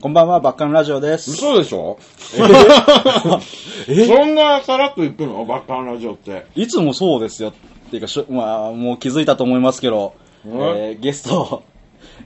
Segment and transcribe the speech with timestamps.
[0.00, 1.32] こんばんは、バッカンラジオです。
[1.32, 1.98] 嘘でしょ？
[3.88, 4.06] え？
[4.06, 5.44] そんなさらっと言くの？
[5.44, 6.46] バッカンラジオって。
[6.54, 7.50] いつもそうですよ。
[7.50, 7.52] っ
[7.90, 10.14] ていうか、しょまあ、もう気づいたと思いますけど、
[10.46, 11.64] うんえーゲスト、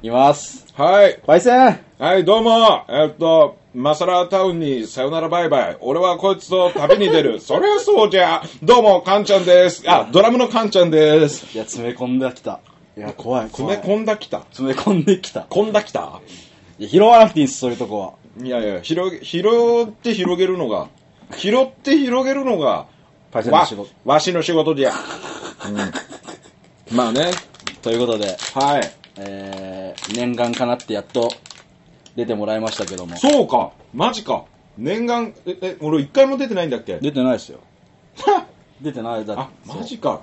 [0.03, 0.67] います。
[0.75, 1.19] はい。
[1.27, 2.85] パイセンはい、どうも。
[2.91, 5.77] えっと、マサラタウンにさよならバイバイ。
[5.81, 7.41] 俺はこいつと旅に出る。
[7.45, 8.43] そりゃそうじゃ。
[8.63, 9.83] どうも、カンちゃんです。
[9.87, 11.47] あ、ドラムのカンちゃんです。
[11.55, 12.61] いや、詰め込んできた。
[12.99, 13.77] いや、怖い、怖い。
[13.77, 14.41] 詰め込んだきた。
[14.41, 15.47] 詰め込んできた。
[15.49, 16.21] 込んだきた
[16.83, 18.45] いや、拾わなくていいんです、そういうとこは。
[18.45, 20.89] いやいや、広げ、拾って広げるのが、
[21.37, 22.87] 拾って広げるのが、
[23.31, 24.91] パイセンのわ仕事。、わしの仕事じゃ。
[26.91, 26.97] うん。
[26.97, 27.31] まあね。
[27.83, 28.93] ということで、はい。
[29.17, 31.31] えー、念願かなってやっと
[32.17, 33.17] 出てもらいましたけども。
[33.17, 33.71] そうか。
[33.95, 34.45] マジか。
[34.77, 36.99] 念願、え、え、俺一回も出てないんだっけ？
[36.99, 37.61] 出てないですよ。
[38.81, 40.23] 出てないだあ、マジか。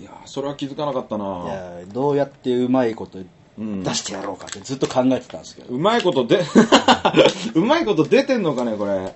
[0.00, 5.68] いや、それは気づかなかったいや、どうやってうまいことうん出してやろうかってずっと考えてたんですけど。
[5.74, 6.40] うまいことで、
[7.54, 9.14] うまいこと出てんのかね、これ。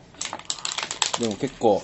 [1.20, 1.82] でも結構、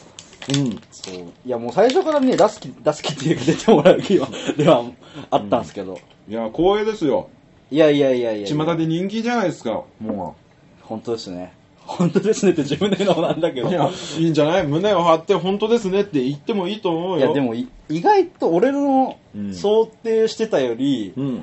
[0.54, 0.80] うん。
[0.92, 1.14] そう。
[1.44, 4.84] いや、もう最初からね、出す気、出す気っていうか出てもらう気は、 では
[5.30, 5.98] あったんですけど。
[6.28, 7.28] いや、光栄ですよ。
[7.70, 8.64] いやいやいやいやいや。
[8.64, 10.36] 巷で人気じゃないですか、も
[10.82, 11.52] 本当ですね。
[11.86, 13.68] 本当ですねって自分で言うのもなんだけど。
[13.68, 13.70] う。
[13.70, 14.66] いや、いいんじゃない？
[14.66, 17.26] 胸を張って本当ですねって言ってもいいと思うよ。
[17.26, 21.42] いやでもい意外と俺のうん想定してたより、うん。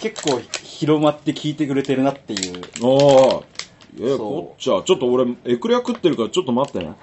[0.00, 2.52] 結構広まって聞いてくれてるなっていう。
[2.82, 3.42] ああ。
[4.00, 6.94] え、そうこっちゃ、ちょっと俺、エクレア食ってるからちょっと待ってね。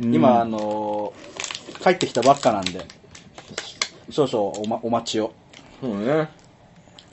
[0.00, 1.24] うん今、あのー
[1.82, 2.82] 帰ってきたばっかなんで、
[4.10, 5.32] 少々お,、ま、お待ちを。
[5.82, 6.28] そうね。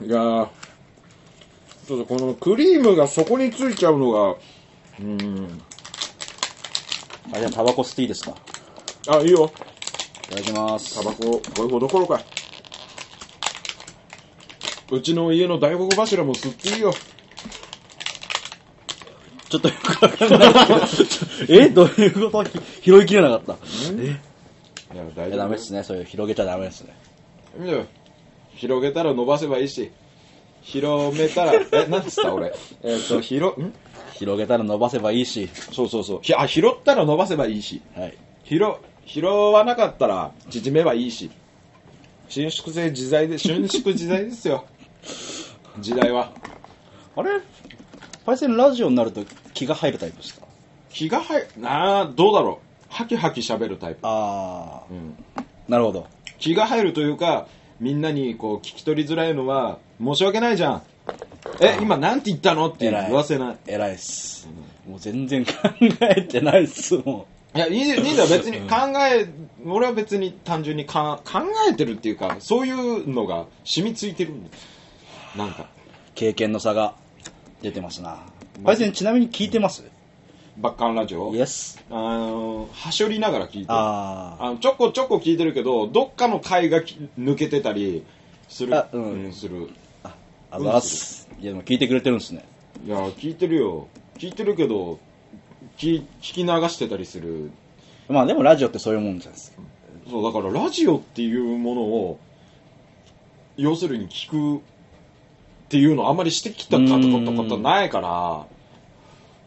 [0.02, 0.48] いやー
[1.86, 4.34] ちょっとこのクリームがそこについちゃうのが、
[5.00, 5.62] うん。
[7.34, 8.32] あ、じゃあタバコ吸っていいですか？
[9.08, 9.50] あ、いいよ。
[10.28, 10.94] いただきます。
[10.94, 12.20] タバコ、これほどころか。
[14.92, 16.92] うちの家の大黒柱も吸っていいよ。
[19.48, 20.54] ちょっとよくわかんない
[21.46, 21.68] けど、 え？
[21.70, 22.50] どういうこと？
[22.50, 23.56] ひ拾いきれなかった。
[23.98, 24.94] え？
[24.94, 25.82] いや、大いや、ダメですね。
[25.82, 26.94] そういう広げちゃダメですね。
[28.54, 29.90] 広げたら伸ばせばいいし。
[30.60, 32.52] 広めたら、え、 なんつった俺？
[32.82, 33.72] えっと、広、ん？
[34.12, 35.48] 広げたら伸ばせばいいし。
[35.72, 36.20] そうそうそう。
[36.22, 37.80] ひあ、拾ったら伸ばせばいいし。
[37.96, 38.16] はい。
[38.44, 38.60] 拾、
[39.06, 41.30] 拾わなかったら縮めばいいし。
[42.28, 44.64] 伸縮性自在で、伸縮自在ですよ。
[45.80, 46.32] 時代は。
[47.16, 47.40] あれ？
[48.24, 49.24] パイセンラジオになると
[49.54, 50.46] 気が入るタイプですか？
[50.90, 52.92] 気が入る、なあ、どうだろう。
[52.92, 54.00] ハキハキ喋るタイプ。
[54.02, 55.16] あうん。
[55.36, 56.06] ー、なるほど。
[56.38, 57.46] 気が入るというか、
[57.80, 60.82] みんなにこう聞き取りづらいのは、申し訳ないじゃん。
[61.60, 62.68] え、今なんて言ったの？
[62.68, 63.56] って言わせない。
[63.66, 64.48] 偉いっす。
[64.86, 65.52] もう全然考
[66.00, 68.76] えてないっすもいや、いいいいんだよ、別に考
[69.08, 69.28] え、
[69.66, 71.40] 俺は別に単純にか考
[71.70, 74.54] えてるっていうか、そういうのが染みついてるんだよ。
[75.36, 75.66] なんか、ん。
[76.14, 76.94] 経験の差が
[77.62, 78.18] 出てますな。
[78.64, 79.82] パイセンちなみに聞いてます？
[80.58, 81.34] バッカンラジオ？
[81.34, 81.82] イエス。
[81.90, 83.66] あの、はしょりながら聞いてる。
[83.70, 84.44] あー。
[84.44, 88.04] あのちょこちょこ聞いてるけど、どっかの回がき抜けてたり
[88.48, 88.76] する。
[88.76, 89.70] あうんする。
[90.04, 90.14] あ、
[90.50, 91.28] あざっす。
[91.40, 92.44] いや、でも聞いてくれてるんですね。
[92.84, 93.88] いや、聞いてるよ。
[94.18, 94.98] 聞いてるけど、
[95.78, 97.50] 聞聞き流してたりする。
[98.08, 99.62] まあでもラジオってそういうもんじゃないですか。
[100.10, 102.18] そう、だからラジオっていうものを、
[103.56, 104.62] 要するに聞く
[105.72, 108.46] っていうのあんまりしてきたかとことないから、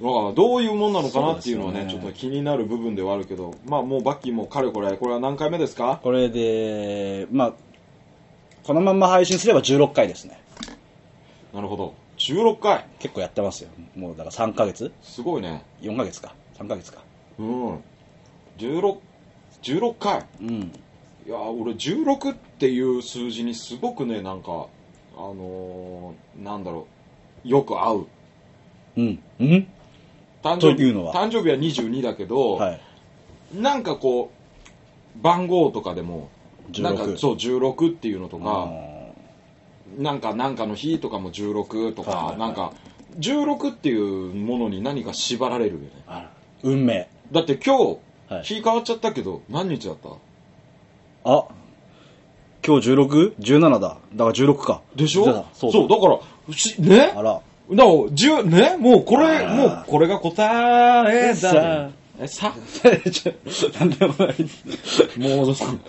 [0.01, 5.99] だからどういうもんなのかなっていうのはね、ねちょっと気になる部分ではあるけど、まあもうバッキーもかれこれ、これは何回目ですか？
[6.01, 7.53] これで、まあ、
[8.63, 10.41] このまま配信すれば16回ですね。
[11.53, 11.93] なるほど。
[12.17, 12.87] 16回？
[12.97, 13.69] 結構やってますよ。
[13.95, 14.91] もうだから3ヶ月？
[15.03, 15.63] すごいね。
[15.83, 16.33] ?4 ヶ月か。
[16.57, 17.03] 3ヶ月か。
[17.37, 17.75] うん。
[18.57, 18.97] 16、
[19.61, 20.25] 16回？
[20.41, 20.71] うん。
[21.27, 24.69] いや俺16っていう数字にすごくねなんか
[25.17, 26.87] あのー、なんだろ
[27.45, 28.07] うよく合う。
[28.97, 29.19] うん。
[29.39, 29.67] うん。
[30.43, 31.13] 誕生日というのは？
[31.13, 32.81] 誕生日は22だけど、はい。
[33.53, 34.31] なんかこ
[35.19, 36.29] う番号とかでも
[36.79, 42.39] なんか16そう16っていうのとあか、なんかなんかの日とかも16とか、はいはいはい。
[42.39, 42.73] なんか
[43.19, 45.89] 16っていうものに何か縛られるよね。
[46.63, 47.07] 運命。
[47.31, 47.97] だって今日、
[48.29, 48.43] はい。
[48.43, 50.09] 日変わっちゃったけど何日だった？
[51.27, 51.47] あ、
[52.65, 53.79] 今日 16?17 だ。
[53.79, 54.81] だから16か。
[54.95, 55.45] でしょ？
[55.53, 57.13] そうそうだから不思ね？
[57.15, 57.33] あら。
[57.33, 61.89] だから、じゅ、ね、もうこれ、もうこれが答えださ。
[62.19, 62.53] え、さ、
[63.79, 64.35] なんでもない。
[65.17, 65.81] モードさん、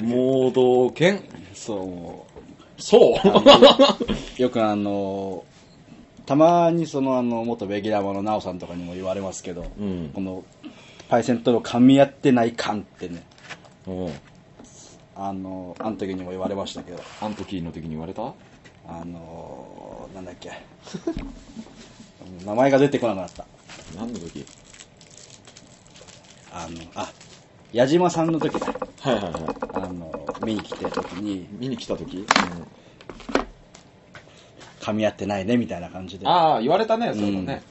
[0.00, 1.22] モード犬。
[1.54, 2.26] そう、も
[2.76, 3.14] そう。
[4.38, 5.44] う、よくあの、
[6.26, 10.44] たまにそのあの、元ベギラマのナオさんとかにも言われますけど、うんこの、
[11.08, 13.22] パイセンとの噛み合ってない感ってね、
[13.86, 14.12] うん。
[15.22, 18.22] あの、あの時にも言われましたけど、アントキーの時に言われた？
[18.88, 20.50] あの、なんだっけ
[22.46, 23.44] 名前が出てこなくなった。
[23.98, 24.46] 何の時？
[26.54, 27.12] あの、あ、
[27.74, 28.66] 矢島さんの時だ。
[29.00, 29.32] はいはいはい。
[29.74, 32.24] あの、見に来てる時に、見に来た時、
[34.80, 36.26] 噛み合ってないね、みたいな感じで。
[36.26, 37.62] ああ、言われたね、そうだうんね。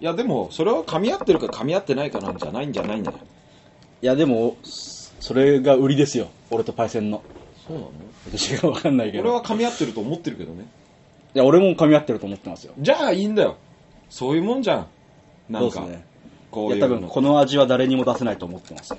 [0.00, 3.16] いや、でも、それは噛み合ってるか噛み合ってないかなんじゃないんじゃないんだよ。
[4.00, 4.56] いや、でも、
[5.24, 6.28] それが売りですよ。
[6.50, 7.22] 俺とパイセンの。
[7.66, 7.90] そうなの？
[8.30, 9.22] 私がわかんないけど。
[9.22, 10.66] 俺は噛み合ってると思ってるけどね。
[11.34, 12.74] いや、俺も噛み合ってると思ってますよ。
[12.78, 13.56] じゃあいいんだよ。
[14.10, 14.86] そういうもんじゃん。
[15.48, 16.04] なんか、そうですね。
[16.50, 17.08] こいうや、多分の。
[17.08, 18.98] この味は誰にも出せないと思ってますよ。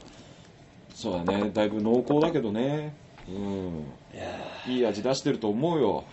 [0.96, 1.52] そうだね。
[1.54, 2.96] だいぶ濃厚だけどね。
[3.30, 3.84] うん。
[4.12, 4.24] いや
[4.68, 6.06] いい味出してると思うよ。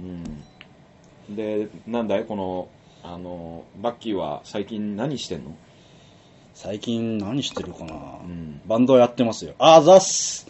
[0.00, 0.02] う
[1.32, 1.36] ん。
[1.36, 2.24] で、なんだい？
[2.24, 2.66] この、
[3.04, 5.56] あの、バッキーは最近何してんの？
[6.56, 9.52] 最近何してるかな、んバンドやってますよ。
[9.58, 10.46] あざっす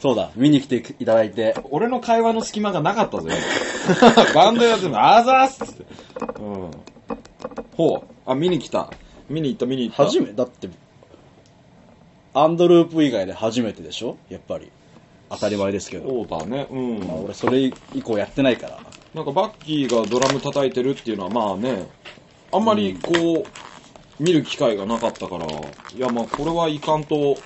[0.00, 1.56] そうだ、見に来ていただいて。
[1.70, 3.30] 俺の会話の隙間がなかったぜ。
[4.36, 5.84] バンドやってんの、あざっつって。
[6.38, 6.70] うん。
[7.76, 8.02] ほう。
[8.30, 8.90] あ、見に来た。
[9.28, 10.04] 見に行った、見に行った。
[10.04, 10.68] 初め、だって、
[12.32, 14.16] アンドループ以外で初めてでしょ？
[14.30, 14.70] やっぱり。
[15.30, 16.08] 当たり前ですけど。
[16.08, 16.68] そうだね。
[16.70, 16.98] うん。
[17.00, 18.78] まあ、俺それ以降やってないから。
[19.14, 21.88] なんかバッキーがドラム叩いてるっていうのはまあね、
[22.52, 23.12] あんまりこ
[23.44, 23.67] う、
[24.20, 27.36] 見る機会がなかったから、いやまあこれはいかんと、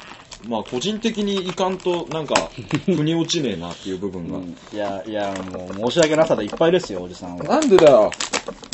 [0.48, 2.34] まあ個人的にいかんとなんか、
[2.86, 4.38] 腑に落ちねえなっていう部分が。
[4.38, 7.44] うんいや、いや、もう申し訳なさでいっぱいですよ、おじさんは。
[7.44, 7.90] なんでだ？
[7.90, 8.10] よ。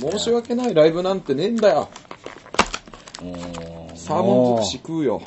[0.00, 1.88] 申し訳ないライブなんてねえんだよ。
[3.22, 5.22] もうサーモン尽くし食うよ。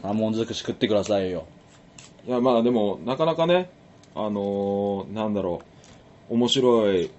[0.00, 1.44] サーモン尽くし食ってくださいよ。
[2.26, 3.68] いやまあでも、なかなかね、
[4.14, 5.60] あのー、なんだろ
[6.30, 7.10] う、面白い、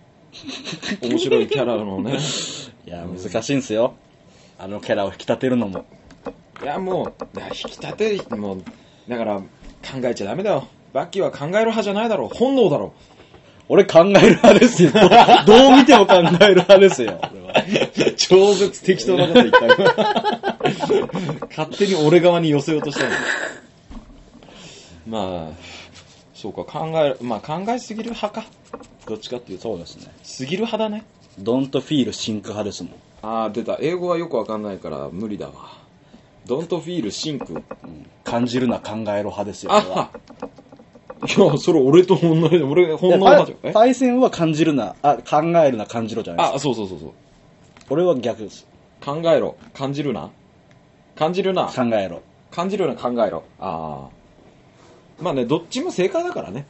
[1.02, 2.18] 面白いキャラのね、
[2.88, 3.94] いや、難しいんすよ。
[4.64, 5.86] あのキャラを引き立てるのも。
[6.62, 8.64] いや、もう、いや引き立て、もう、
[9.10, 9.46] だから、考
[10.06, 10.70] えちゃダメだよ。
[10.94, 12.30] バッキーは考える派じゃないだろ。
[12.30, 12.94] 本能だろ。
[13.68, 14.92] 俺考える派ですよ。
[14.92, 15.00] ど
[15.60, 17.20] どう見ても考える派ですよ。
[17.34, 21.10] 俺は超絶適当なこと言ったよ。
[21.50, 23.10] 勝手に俺側に寄せようとしたの。
[25.08, 25.58] まあ、
[26.34, 28.48] そうか、考える、まあ考えすぎる派か。
[29.10, 29.64] どっちかっていうと。
[29.64, 30.08] そうですね。
[30.24, 31.04] すぎる派だね。
[31.42, 32.94] don't feel シンク派ですもん。
[33.24, 33.78] ああ、出た。
[33.80, 35.54] 英語はよくわかんないから無理だわ。
[36.46, 37.52] don't feel sink.
[37.54, 37.64] うん
[38.24, 39.72] 感じるな考えろ派ですよ。
[39.74, 40.10] あ
[41.26, 42.58] いや、それ俺と同じ。
[42.58, 43.70] 俺、本能派じゃん。
[43.70, 43.72] え？
[43.72, 47.10] パイセンは感じるな、あ、考えるな感じろじゃないですあ、そうそうそうそう。
[47.10, 47.16] か。
[47.90, 48.66] 俺は逆です。
[49.04, 49.56] 考えろ。
[49.74, 50.32] 感じるな。
[51.16, 51.66] 感じるな。
[51.66, 52.22] 考えろ。
[52.50, 53.44] 感じるな、考えろ。
[53.60, 55.22] ああ。
[55.22, 56.66] まあね、どっちも正解だからね。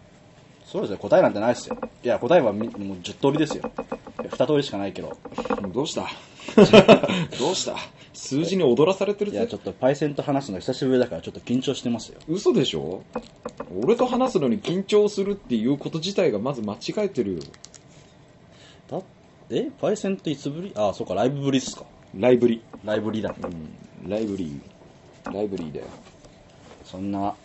[0.74, 0.98] そうですよ。
[0.98, 1.78] 答えなんてないですよ。
[2.04, 3.64] いや、答えはみもう10通りですよ。
[4.18, 5.16] 2通りしかないけど。
[5.72, 6.08] どうした？
[7.38, 7.76] どうした？
[8.12, 12.20] 数字に踊らされてるいや、ぜちょっとパイセンと話すの久しぶりだからちょっと緊張してますよ。
[12.28, 13.04] 嘘でしょ？
[13.84, 17.40] 俺と話すのに緊張するっていうこと自体がまず間違えてるよ。
[18.90, 19.00] だ
[19.52, 19.70] え？
[19.80, 20.72] パイセンっていつぶり？
[20.76, 21.86] あ、そうか、ライブぶりっすか。
[22.18, 22.64] ライブリ。
[22.84, 23.36] ライブリだ。
[23.40, 23.46] う
[24.08, 24.10] ん。
[24.10, 25.32] ライブリー。
[25.32, 25.86] ライブリーだよ。
[26.84, 27.36] そんな、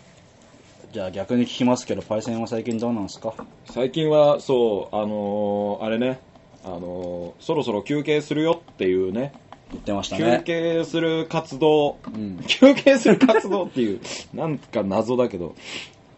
[0.93, 3.35] じゃあ逆に聞きますけど、パイセンは最近どうなんですか？
[3.67, 6.19] 最近は、そう、あのーあれね、
[6.65, 9.35] あのーそろそろ休憩するよっていうね、
[9.71, 10.43] 言ってました休ね。
[10.45, 12.39] 憩する活動、うん。
[12.49, 14.01] 休憩する活動っていう、
[14.33, 15.55] なんか謎だけど、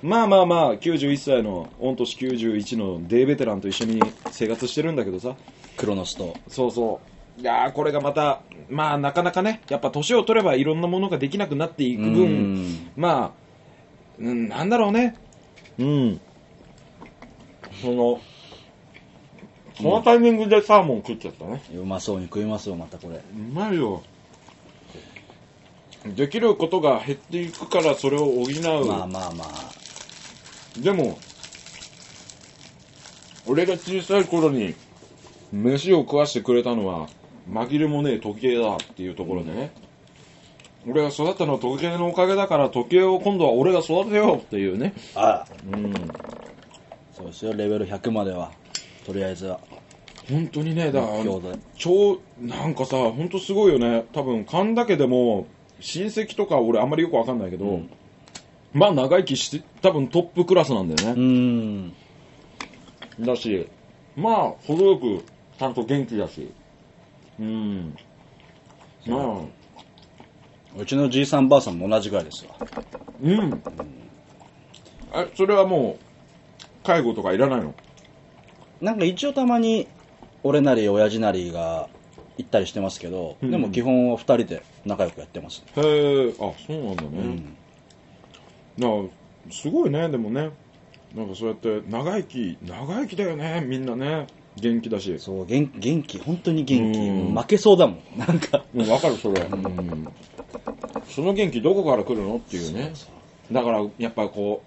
[0.02, 5.34] まあまあまあ、91歳の、御年91のデーベテランと一緒に生活してるんだけどさ、
[5.76, 6.36] クロノスと。
[6.48, 7.00] そうそ
[7.38, 7.40] う。
[7.40, 13.39] いやー、これがまた、まあなかなかね、やっぱ年を取ればいろんなものができなくなっていくう分、んまあ、
[14.20, 15.16] うん、なんだろうね。
[15.78, 16.20] うん。
[17.80, 18.20] その、
[19.76, 21.62] そのタイミングでサーモン食っちゃったね。
[21.74, 23.16] うまそうに食いますよ、またこれ。
[23.16, 23.20] う
[23.54, 24.02] まいよ。
[26.14, 28.86] できることが減っていくからそれを補う。
[28.86, 30.80] まあまあまあ。
[30.80, 31.18] でも、
[33.46, 34.74] 俺が小さい頃に
[35.52, 37.08] 飯を食わしてくれたのは
[37.48, 39.72] 紛れもねえ時計だっていうところでね。
[40.86, 44.94] 俺が育ったのは時計のおかげだから時計を今度は俺が育てようっていうね。
[45.14, 45.92] あうん。
[47.12, 48.52] そうですよ、レベル100までは。
[49.04, 49.60] とりあえずは。
[50.30, 51.24] 本当にね、だから。
[51.76, 54.04] 超、なんかさ、本当すごいよね。
[54.12, 55.46] 多分、神田家でも、
[55.80, 57.90] 親戚とか俺あんまりよくわかんないけど、うん
[58.72, 61.22] まあ長生きして、多分トップクラスなんだようね。
[61.88, 61.92] ん。
[63.18, 63.66] だし、
[64.16, 65.24] まあ、程よく、
[65.58, 66.52] ちゃんと元気だし。
[67.40, 67.96] うん。
[69.06, 69.40] まあ、
[70.76, 72.52] うちのじいさんばあさんも同じぐらいですわ。
[73.22, 73.62] うん。
[75.14, 77.74] え、それはもう、介護とかいらないの？
[78.80, 79.86] なんか一応たまに、
[80.42, 81.88] 俺なり親父なりが
[82.38, 85.62] 行ったりしてますけど、うんでも基本は二人で仲良くやってます。
[85.76, 87.08] へえ、あ、そうなんだね。
[87.18, 87.56] うん。
[88.78, 88.90] なあ
[89.50, 90.50] すごいね、でもね。
[91.14, 100.08] なんかそうやって長生き長生きだよねみんなね元気だしそう元元気本当に元気うん負けそうだもんなんかうん分かるそれ、うん、
[101.20, 102.36] その元気どこから来るの？
[102.36, 102.94] っていうね。
[103.52, 104.62] だからやっぱこ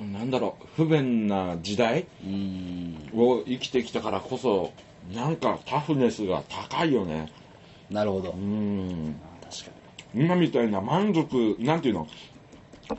[0.00, 3.10] うなんだろう不便な時代うん。
[3.14, 4.72] を生きてきたからこそ
[5.14, 7.32] なんかタフネスが高いよね。
[7.90, 8.32] なるほど。
[8.32, 9.16] うん。
[9.50, 9.70] 確か
[10.14, 12.06] 今みたいな満足なんていうの？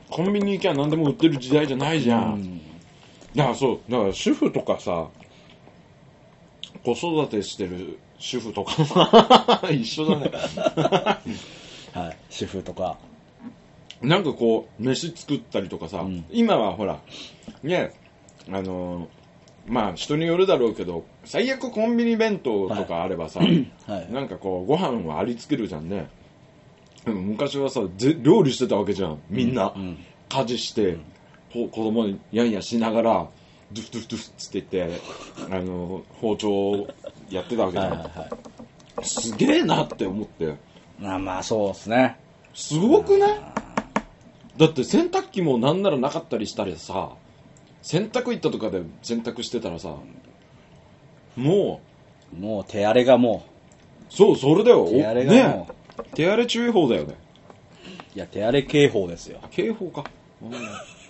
[0.09, 2.61] コンビニ行きゃ何でも売ってる時代じゃないじゃん、に
[3.35, 5.09] だからそうだから主婦とかさ
[6.83, 8.73] 子育てしてる主婦とか
[9.69, 10.31] 一緒だね
[11.93, 12.17] はい。
[12.29, 12.97] 主婦とか。
[14.01, 16.25] なんかこう飯作ったりとかさ、うん。
[16.29, 16.99] 今はほら
[17.63, 17.93] ね
[18.49, 19.07] あのー
[19.65, 23.71] まあ人によるだろうけど最悪コンビニ弁当とかあればさ、はい。
[24.11, 26.09] なんかこうご飯はありつけるじゃんね。
[27.05, 29.21] 昔はさぜ料理してたわけじゃん。
[29.29, 29.97] みんな、うん
[30.29, 30.97] 家事して、
[31.51, 33.27] ほ子供にやんやしながら
[33.71, 35.01] ドゥフドゥフドゥフっつって言って
[35.51, 36.87] あの包丁を
[37.29, 38.05] やってたわけじゃん、は
[38.99, 39.05] い。
[39.05, 40.55] すげえなって思って
[41.03, 42.17] まあまあそうですね。
[42.53, 43.39] すごくない？
[44.57, 47.09] だって洗濯機もなんならなかったりしたりさ
[47.81, 49.95] 洗濯行ったとかで洗濯してたらさ
[51.35, 51.81] も
[52.39, 53.43] もう手荒れがも
[54.09, 54.13] う。
[54.13, 54.85] そうそれだよ。
[54.85, 55.67] う手荒れがもね。
[56.13, 57.15] 手荒れ注意報だよね。
[58.15, 59.39] う、いや手荒れ警報ですよ。
[59.43, 60.05] あ警報か。
[60.41, 60.51] うん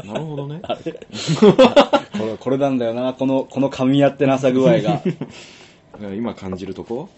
[0.08, 0.62] なるほどね。
[2.18, 5.02] これこれなんだよなこのこの噛み合ってなさ具合が。
[6.18, 7.10] 今感じるとこ？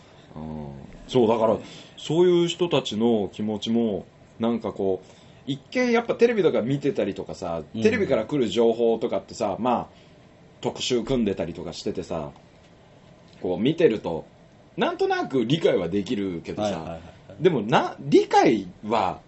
[1.08, 1.58] そうだから
[1.98, 4.06] そういう人たちの気持ちも
[4.40, 5.12] なんかこう
[5.48, 7.82] 一見やっぱテレビとか見てたりとかさうん。
[7.82, 9.88] テレビから来る情報とかってさ、まあ
[10.62, 12.32] 特集組んでたりとかしててさ
[13.42, 14.26] こう見てると
[14.78, 17.02] なんとなく理解はできるけどさ、はいはいはい
[17.40, 19.20] でもな理解は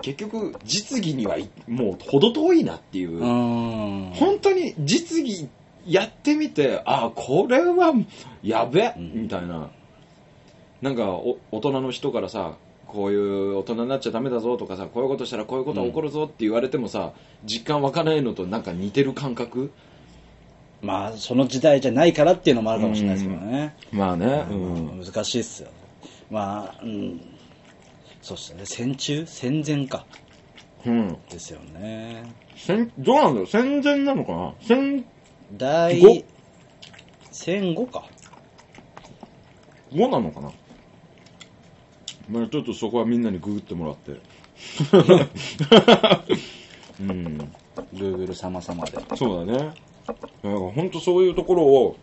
[0.00, 5.48] 結局実技にはいもう程遠いなっていう、本当に実技
[5.86, 7.92] やってみてあこれは
[8.42, 9.22] やべ、うん。
[9.22, 9.70] みたいな
[10.86, 12.54] なんかお大人の人からさ
[12.86, 17.12] こういう大人になっちゃダメだぞとかさこういうことしたらこういうことが起こるぞって言われてもさ、
[17.44, 19.72] 実感湧かないのとなんか似てる感覚？
[20.82, 24.46] まあその時代じゃないからっていうのもあるかもしれないですけどね、まあね。
[24.48, 25.04] うん。
[25.04, 25.70] 難しいっすよ。
[26.30, 27.20] まあうん。
[28.22, 28.62] そうっすよね。
[28.66, 29.26] 戦中？
[29.26, 30.06] 戦前か。
[30.84, 31.16] うん。
[31.28, 32.32] ですよね。
[32.54, 33.46] 戦どうなんだろう？
[33.48, 34.54] 戦前なのかな？
[34.60, 35.04] 戦
[35.56, 36.22] 第五？
[37.32, 38.04] 戦後か。
[39.92, 40.52] 後なのかな？
[42.28, 44.12] まあちょっとそこはみんなにググってもらって。
[46.98, 47.52] うん、
[47.94, 48.98] Google 様々で。
[49.16, 49.58] そうだね。
[50.06, 51.96] だから本当そういうところを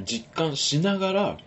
[0.00, 1.38] 実感しながら、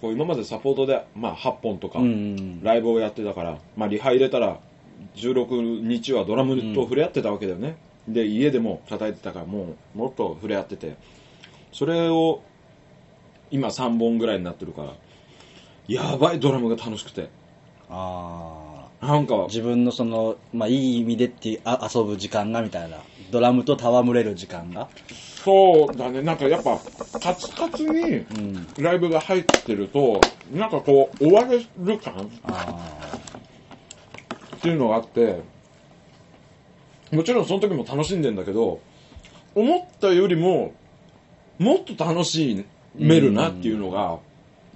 [0.00, 4.60] こう今までサポートで、まあ、8本とかうんライブをやってたから、まあ、リハ入れたら
[5.16, 7.76] 16日はドラムと触れ合ってたわけだよね。
[8.06, 10.96] で、家でも叩いてたから、もうもっと触れ合ってて、
[11.72, 12.42] それを
[13.50, 14.94] 今3本ぐらいになってるから、
[15.88, 17.28] やばいドラムが楽しくて。
[17.88, 19.34] あなんか。
[19.34, 22.98] あ、自分のその、まあ、いい意味でってあ遊ぶ時間がみたいな。
[23.30, 24.88] ドラムと戯れる時間が。
[25.44, 26.80] そうだね、なんかやっぱ、
[27.20, 28.66] カツカツに、うん。
[28.78, 30.20] ライブが入ってると、
[30.52, 33.08] なんかこう、追われる感っあ
[34.60, 35.40] ていうのがあって、
[37.12, 38.80] もちろんその時も楽しんでんだけど、
[39.54, 40.74] 思ったよりも、
[41.58, 42.66] もっと楽し
[42.96, 44.18] めるなっていうのが、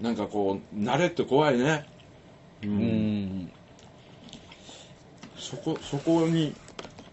[0.00, 1.84] なんかこう、慣れって怖いね。
[2.62, 3.42] うあうん。
[3.42, 3.52] ん
[5.36, 6.54] そこ、そこに、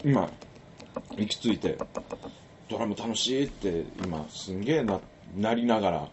[0.03, 0.29] 今、
[1.17, 1.77] 行き着いて、
[2.69, 4.99] ドラム楽しいって、今、すんげえな、
[5.35, 6.07] なりながら、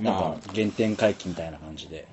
[0.00, 2.06] なんか原点回帰みたいな感じで。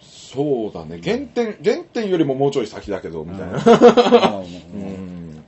[0.00, 1.00] そうだね。
[1.02, 3.58] 原点原点よりももうちょい先だけどみたいな。
[4.40, 5.44] ううん。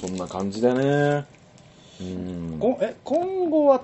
[0.00, 1.24] そんな感じだね。
[2.00, 2.56] うん。
[2.58, 3.82] こえ今後は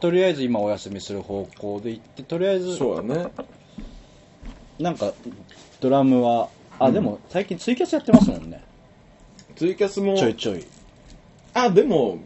[0.00, 3.28] とりあえず今お休みする方向で行ってとりあえずそうだね。
[4.78, 5.12] なんか
[5.80, 6.48] ドラムは
[6.78, 8.62] あ、でも最近ツイキャスやってますもんね。
[9.56, 10.64] ツイキャスもちょいちょい。
[11.52, 12.18] あでも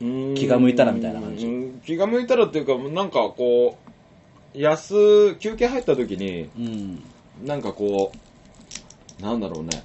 [0.00, 0.34] うん。
[0.34, 1.46] 気が向いたらみたいな感じ。
[1.46, 3.78] うん気が向いたらっていうかなんかこ
[4.54, 7.02] う休休憩入った時にうん。
[7.44, 8.12] なんかこ
[9.18, 9.82] うなんだろうね。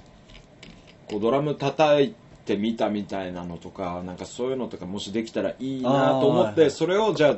[1.10, 2.14] こうドラム叩い
[2.46, 7.38] てみたみたいなのとかなんかそういうのとかもしできたらいいなと思ってそれをじゃあ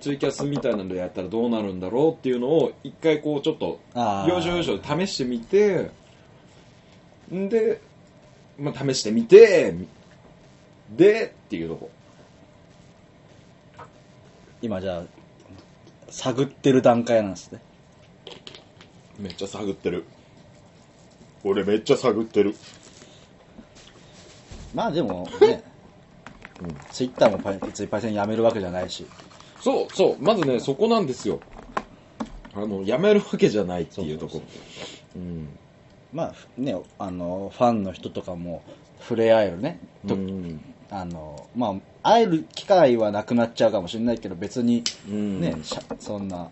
[0.00, 5.90] ツイキャスみたいなのでやったらどうなるんだろうっていうのを一回こうちょっと要所要所で試してみて
[7.32, 7.80] んで、
[8.58, 9.74] まあ、試してみて
[10.90, 11.90] でっていうとこ。
[14.62, 15.02] 今じゃあ
[16.08, 17.60] 探ってる段階なんですね。
[19.18, 20.04] めっちゃ探ってる。
[21.44, 22.54] 俺めっちゃ探ってる
[24.76, 25.62] まあでもね、
[26.60, 29.06] うんツイッターもパイ別にパイセンやめるわけじゃないし。
[29.60, 31.40] そうそう、まずね、そこなんですよ。
[32.54, 34.42] あの、やめるわけじゃないっていうところ。
[35.16, 35.48] うん。
[36.12, 38.62] まあね、あの、ファンの人とかも
[39.00, 39.80] 触れ合えるね。
[40.06, 40.60] とうん。
[40.90, 46.50] あの、まあ、会える機会はなくなっちゃうかもしれないけど、別にうんね、しゃそんな、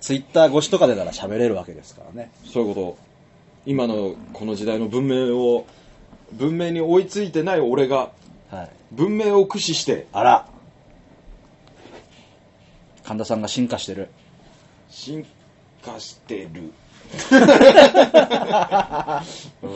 [0.00, 2.30] ツイッター越しとかでなら喋れるわけですからね。
[2.44, 2.98] そういうこと。
[3.64, 5.66] 今のこの時代の文明を、
[6.32, 8.10] 文明に追いついてない俺が、
[8.50, 8.70] はい。
[8.92, 10.48] 文明を駆使して、あら
[13.04, 14.08] 神田さんが進化してる。
[14.88, 15.24] 進
[15.82, 16.72] 化してる。
[19.62, 19.72] うん、い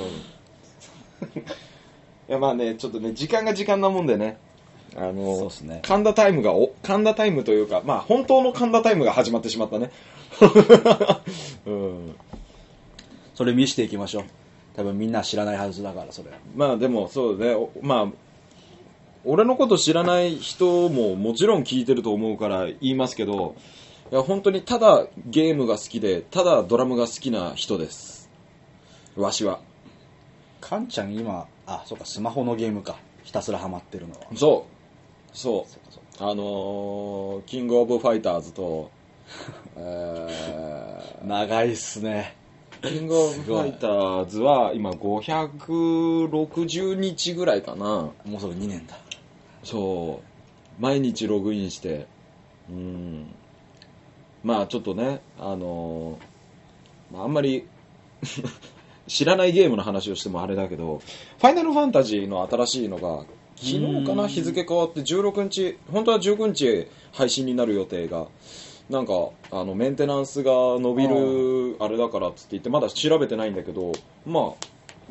[2.29, 4.39] やまあね、ちょっとね、時間が時間なもんでね、
[4.97, 9.91] あの、そうっすね神田タイムがお、神田タイムというか、まあ本当の神田タイムが始まってしまったね。
[11.67, 12.17] うん、
[13.35, 14.25] それ見していきましょう。
[14.81, 16.31] 多分みんな知らないはずだから、それ。
[16.57, 18.13] まあでもそうね、おまあ、
[19.27, 23.57] 俺のこと知らない人ももちろん聞いてると思うから言いますけど、
[24.11, 28.31] いや本当にただゲームが好きで、ただドラムが好きな人です。
[29.17, 29.61] わしは。
[30.63, 32.97] カンちゃん今、あ、そうか、スマホのゲームか。
[33.23, 34.21] ひたすらハマってるのは。
[34.35, 35.37] そう。
[35.37, 36.31] そそう。
[36.31, 38.91] あのー、キングオブファイターズと、
[39.77, 42.40] えか長いっすね。
[42.83, 47.85] ー、キングオブファイターズは今560日ぐらいかな。
[47.85, 48.97] もうすぐ2年だ。
[49.65, 50.21] そ
[50.79, 50.83] う。
[50.83, 52.07] 毎日ログインして、
[52.71, 53.27] うん。
[54.43, 57.67] まあちょっとね、あのーまああんまり
[59.07, 61.03] 知らないゲームの話をしてもあれだけど、
[61.39, 63.25] ファイナルファンタジーの新しいのが、
[63.57, 68.29] 昨日かうなん日付変わって16日、本当は19日配信になる予定が、
[68.91, 69.13] なんか、
[69.53, 73.93] あの、メンテナンスが伸びるあれだからっつって言って、まだ調べてないんだけど、
[74.27, 74.45] まあ、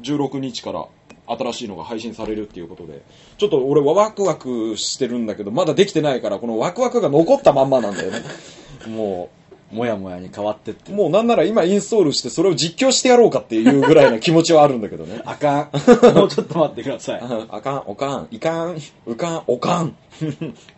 [0.02, 0.86] 16日から
[1.28, 3.02] 新しいのが配信されるっていうことで、
[3.38, 8.22] ちょっと俺はワクワクしてるんだけど、まだできてないから、このワクワクが残ったまんまなんだよね。
[8.86, 9.30] も
[9.72, 10.96] もやもやに変わってってう、。
[10.96, 15.22] もうなんなら今インストールしてそれを実況してやろうかっていうぐらいの気持ちはあるんだけどね。
[15.26, 15.72] あかん。
[16.18, 17.20] もうちょっと待ってください。
[17.22, 19.96] ああかん、おかん、いかん、うかん、おかん。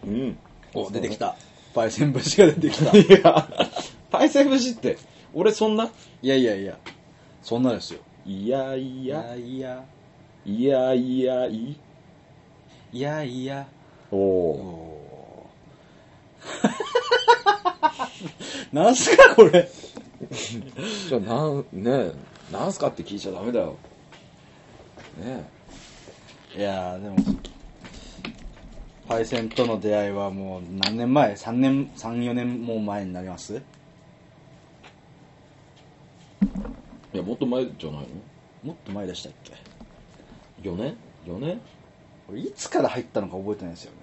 [0.05, 0.37] うん。
[0.73, 1.35] お、出てきた。
[1.73, 2.97] パイセン節が出てきた。
[2.97, 3.47] いや、
[4.09, 4.97] パイセン節って、
[5.33, 5.89] 俺そんな？
[6.21, 6.77] いやいやいや。
[7.41, 7.99] そんなですよ。
[8.25, 9.83] いやいいや、いや。
[10.45, 11.77] いやいやい。
[12.93, 13.67] いやいや。
[14.11, 15.49] おお
[18.73, 19.69] なんすかこれ？
[20.29, 21.09] ー。
[21.09, 23.77] じゃあ、なん、ねえ、なんすかって聞いちゃダメだよ。
[25.17, 25.49] ね
[26.55, 27.15] いやー、でも、
[29.11, 33.55] パイセンとの出会いはもう何年前 ?3 年、3、4年も前になります？
[33.57, 33.61] え。
[37.15, 38.07] いや、もっと前じゃないの？
[38.63, 39.53] もっと前でしたっけ
[40.61, 40.95] ?4 年
[41.27, 41.59] ?4 年？
[42.29, 43.97] 俺いつから入ったのか覚えてないですよね。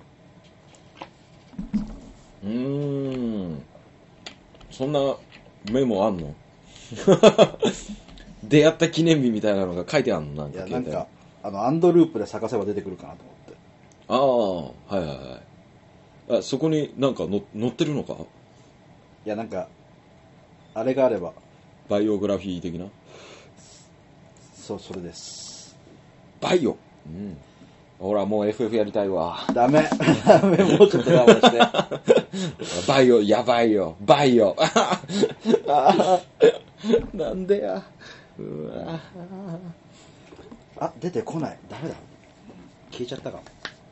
[2.44, 3.62] うーん。
[4.70, 5.00] そんな
[5.72, 6.34] メモあんの？
[8.44, 10.44] 出会った記念日みたいなのが書いてあんの？
[10.44, 11.08] なんいや、か携帯なんか、
[11.44, 13.37] あの、アンドループで探せば出てくるかなと思って。
[14.08, 15.40] ああ、はいはいは
[16.34, 16.38] い。
[16.38, 18.14] あそこになんかの載ってるのか？
[19.26, 19.68] いや、なんか、
[20.74, 21.32] あれがあれば、
[21.88, 22.86] バイオグラフィー的な？
[24.54, 25.76] そう、それです。
[26.40, 26.76] バイオ？
[27.06, 27.36] うん。
[27.98, 29.44] ほら、もう FF やりたいわ。
[29.52, 29.88] ダメ
[30.24, 32.86] ダメ、もうちょっと我慢して。
[32.86, 33.96] バイオ、やばいよ。
[34.00, 34.56] バイオ。
[37.12, 37.82] なんでや？
[38.38, 39.00] うわ
[40.78, 41.58] あ、出てこない。
[41.68, 41.96] ダメだ。
[42.92, 43.42] 消えちゃったかも。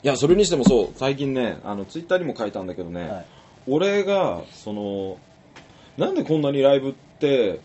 [0.02, 3.26] いや、それにしてもそう、最近ね、あの、ツイッターにも書いたんだけどね、はい。
[3.66, 5.18] 俺が、その、
[5.96, 7.60] なんでこんなにライブって、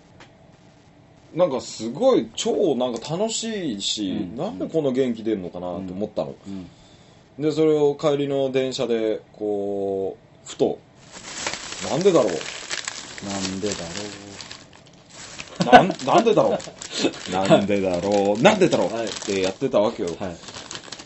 [1.33, 6.35] なんかすごい超なんか楽しいし、うんなんでこんな元気出るのかなって思ったの。
[6.47, 6.69] うん。
[7.43, 10.79] で、それを帰りの電車で、こう、ふと、
[11.89, 12.33] なんでだろう
[13.25, 13.75] なんでだ
[15.65, 16.57] ろなん、なんでだろう
[17.31, 20.09] なんでだろうなんでだろうはいってやってたわけよ。
[20.09, 20.23] う。
[20.23, 20.35] はい。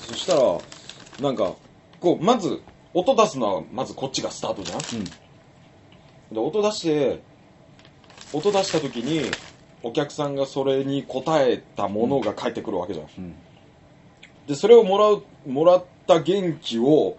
[0.07, 0.59] そしたら、
[1.21, 1.56] なんか、
[1.99, 2.62] こう、まず、
[2.93, 4.80] 音出すのは、まずこっちがスタートじゃん？
[4.80, 5.06] うん。
[6.34, 7.21] で、音出して、
[8.34, 9.30] 音出した時に、
[9.84, 13.08] お客さんがそれに応えたものが返ってくるわけじゃん。
[13.17, 13.36] うん。
[14.47, 17.17] で、それをもらう、もらった元気を、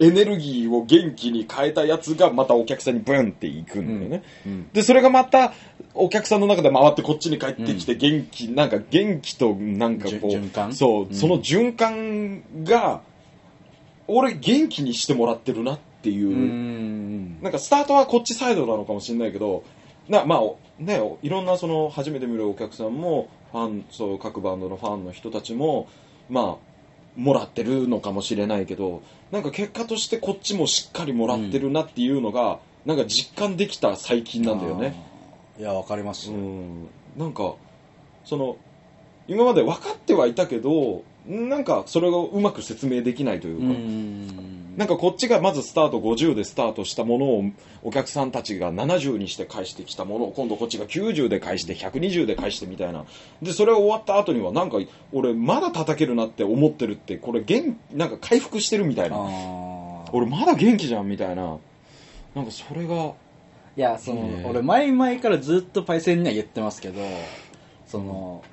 [0.00, 4.24] エネルギーを元気に変えたやつがまたお客さんにブンっていくんだよね。
[4.44, 4.68] うん。
[4.72, 5.54] で、それがまた、
[5.94, 13.02] お客さんの中で回ってこっちに帰ってきて、元気、なんか元気と、なんかこう、そう、うんその循環が、
[14.06, 17.42] 俺元気にしてもらってるなっていう、うん。
[17.42, 19.64] なんかスタートはこっちサイドなのかもしれないけど、
[20.08, 20.40] なまあ、
[20.78, 25.88] ね、いろんなその、初めて見るお客さんも、ファン、そう、各バンドのファンの人たちも、
[26.28, 26.74] まあ
[27.16, 34.94] もらってるのかもしれないけどなんか結果としてこっちもしっかりもらってるなっていうのが、なんか実感できた最近なんだよね。
[35.58, 36.30] いやわかります。
[36.30, 36.88] ん。
[37.16, 37.54] なんか
[38.24, 38.56] その
[39.26, 44.76] 今まで分かってはいたけどなんかそれをうまく説明できないといううか、ん。
[44.76, 47.44] なんかこっちがまずスタート50でスタートしたものを
[47.82, 53.04] お客さんたちが70にして返してきたものを今度こっちが90で返して120で返してみたいな。
[53.40, 54.78] でそれが終わった後にはなんか
[55.12, 59.16] 俺まだ叩けるなって思ってるってこれ元なんか回復してるみたいな。
[60.12, 61.56] 俺まだ元気じゃんみたいな。
[62.34, 63.12] なんかそれが
[63.76, 67.00] いやその、俺前々からずっとパイセンには言ってますけど
[67.86, 68.44] その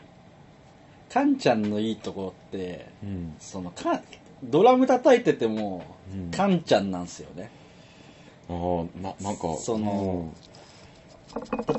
[1.11, 3.35] カンちゃんのいいところってうん。
[3.39, 4.01] そのか
[4.43, 6.31] ドラム叩いてても、うん。
[6.31, 7.51] カンちゃんなんですよね。
[8.49, 10.33] あーななんかその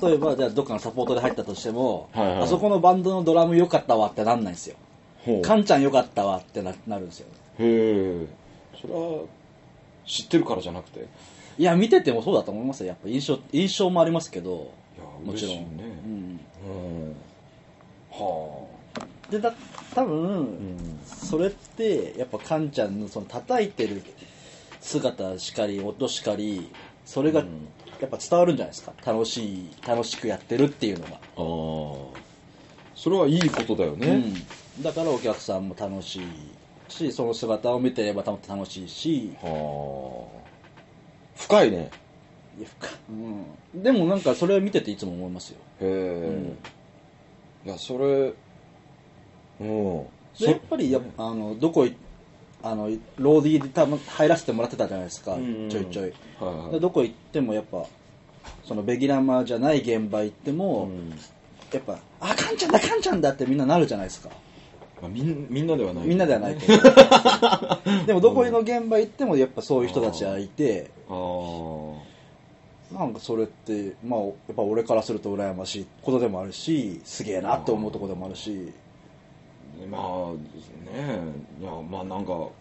[0.00, 2.42] 例えばじゃあどっかのサポートで入ったとしても、はいはい。
[2.42, 4.76] あそこのバンドのドラム良かったわってなんないんですよ。
[5.42, 7.26] カンちゃん良かったわってななるんですよ。
[7.58, 8.26] へえ
[8.80, 9.24] それは
[10.06, 11.00] 知ってるからじゃなくて？
[11.00, 11.02] い
[11.58, 12.88] いや見ててもそうだと思いますよ。
[12.88, 14.72] やっぱ印象印象もありますけど。
[14.98, 15.84] やもちろん、ね。
[16.04, 17.16] うん、うん。
[18.10, 18.66] は
[19.32, 19.52] でだ
[19.94, 21.00] 多分、あうん。
[21.04, 24.02] それってやっぱカンちゃんのその叩いてる
[24.80, 26.68] 姿しかり音しかり
[27.04, 27.48] それがうん。
[28.00, 28.92] やっぱ伝わるんじゃないですか？
[29.06, 32.20] 楽しい楽しくやってるっていうのが、ああ
[32.96, 34.24] それはいいことだよね、
[34.76, 36.22] うん、だからお客さんも楽しい
[36.88, 39.32] しその姿を見てれば楽しいし。
[39.40, 40.42] はあ
[41.36, 41.92] 深いね。
[42.58, 42.88] いや深
[43.74, 45.58] うん、でもなんかそれを見てていつも思いますよ。
[45.80, 46.54] へ
[47.64, 48.34] え、いやそれうん
[50.38, 51.94] でやっぱりやあのどこい
[52.62, 56.12] あのローディーで多分入らせてもらってたじゃないですか、うんちょいちょい。
[56.40, 56.72] はいはい。
[56.72, 57.84] でどこ行ってもやっぱ
[58.64, 61.10] そのベギラマじゃない現場行っても、うん。
[61.72, 64.30] やっぱ「あカンちゃんだカンちゃんだ」ってみんななるじゃないですか。
[65.00, 66.06] まあ、みんみんなではない。
[66.06, 66.78] みんなではないけど
[68.06, 71.14] でもどこの現場行ってもやっぱそういう人たちがいてあ
[72.94, 78.72] あなんかそれってまあやっぱ俺からすると羨ましいことでもあるしすげえなって思うところでもあるし
[79.90, 81.18] まあね
[81.60, 82.52] いやまあなんかこ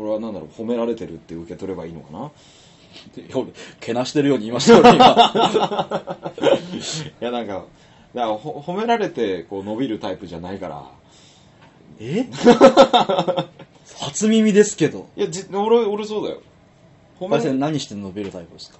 [0.00, 2.30] れはなんだろう褒められてるって受け取ればいいのかな？
[3.34, 3.46] 俺
[3.80, 5.06] けなしてるように言いましたよ俺今。
[7.20, 7.64] いやなんか
[8.14, 10.84] だからほ褒められてこう伸びるタイプじゃないから。
[11.98, 12.26] え？
[13.98, 15.08] 初耳ですけど。
[15.16, 16.42] いやじ俺俺そうだよ。
[17.18, 18.78] 褒パイセン何して伸びるタイプですか？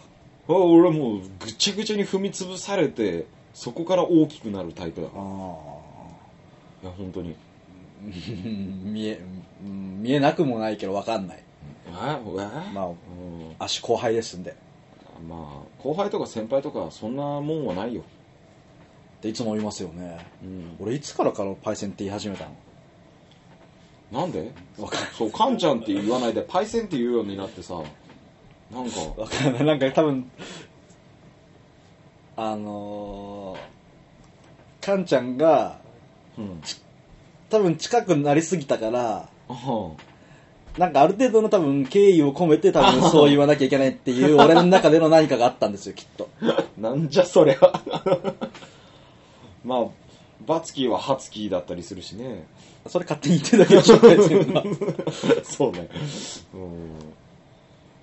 [0.49, 5.23] あ俺もうぐちゃぐちゃに踏み潰されてそこから大きくなるタイプだから。
[5.23, 5.29] いあ
[6.85, 7.31] や本当に。
[7.31, 7.35] あ
[8.03, 9.21] 見え
[9.65, 11.43] うん見えなくもないけど分かんない。
[11.87, 11.91] え？
[11.91, 11.93] え？
[12.73, 12.97] まあうん。
[13.59, 14.57] 足後輩ですんで。
[15.29, 18.05] まあ後輩とか先輩とかそんなもんはないよ、っ
[19.21, 20.19] ていつも言いますよね。
[20.43, 22.47] うん、俺いつからかのパイセンって言い始めた
[24.11, 24.21] の？
[24.21, 24.53] なんで？
[24.79, 27.81] わかんそうカンちゃんって言わないでパイセンって言うようになってさ。
[28.73, 29.01] なんか。
[29.17, 29.65] わかんない。
[29.65, 30.31] なんか多分
[32.35, 35.79] あのー、カンちゃんが
[36.37, 36.61] うん
[37.53, 39.29] 多分近くなりすぎたから
[40.79, 46.31] なんかある程度の多分敬意を込めて多分そう言わなきゃいけないっていう 俺の中での何かがあったんですよきっと。
[46.79, 47.57] なんじゃそりゃ。
[49.63, 49.85] まあ
[50.47, 52.47] バツキーはハツキーだったりするしね。
[52.87, 53.99] それ勝手に言ってるだけでしょ
[55.45, 55.89] そうね。
[56.55, 56.63] うん。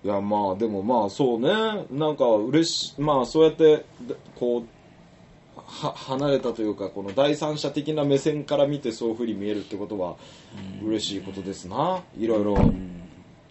[0.06, 1.50] いやまあでもまあそうね。
[1.90, 4.79] なんか嬉しまあそうやってでこうは
[5.68, 10.16] 離れたというかこの第三者的な目線から見てそういうふうに見えるってことは
[10.84, 12.02] 嬉しいことですな。
[12.18, 12.54] いろいろ。
[12.56, 13.02] うん。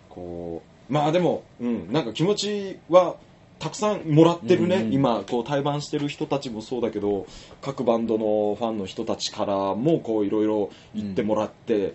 [0.08, 3.16] こうまあでも、うん、なんか気持ちは
[3.58, 5.24] たくさんもらってるね、うんうん今。
[5.28, 7.26] こう対バンしてる人たちもそうだけど
[7.60, 11.94] 各バンドのファンの人たちからもこういろいろ言ってもらって、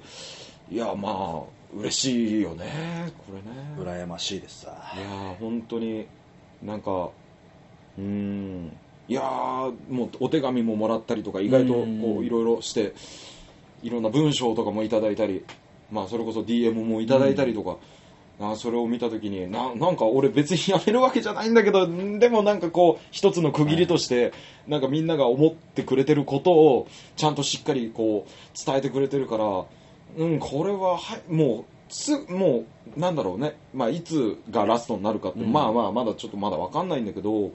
[0.69, 3.95] いやまあ嬉しいよねこれね。
[3.95, 4.93] 羨ましいですさ。
[4.95, 6.05] いやー本当に
[6.61, 7.09] なんか
[7.97, 8.71] うーん
[9.07, 12.93] いやーもうお手紙ももらったりとか意外とこういろいろして
[13.81, 15.43] いろんな文章とかもいただいたり
[15.91, 17.77] まあそれこそ DM もいただいたりとか、
[18.39, 24.33] あーそれを見た時にななんか俺別にやめるわけじゃないんだけどんでもなんかこう一つの区切りとして、
[24.67, 29.65] なんかみんなが思ってくれてることをちゃんとしっかりこう伝えてくれてるから
[30.17, 35.51] うんこれははいもうすもうなんだろうね、まあ、いつがラストになるかって、うん。
[35.51, 37.51] まあまあまだちょっとまだ分かんないんだけど